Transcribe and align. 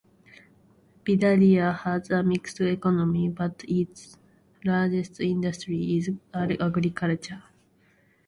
Vidalia 1.05 1.71
has 1.73 2.09
a 2.09 2.23
mixed 2.23 2.59
economy, 2.61 3.29
but 3.29 3.63
its 3.67 4.17
largest 4.65 5.19
industry 5.19 5.95
is 5.95 6.09
agriculture. 6.33 7.43